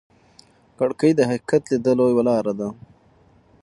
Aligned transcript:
کړکۍ 0.77 1.11
د 1.15 1.21
حقیقت 1.29 1.61
لیدلو 1.71 2.05
یوه 2.13 2.23
لاره 2.29 2.53
ده. 2.59 2.67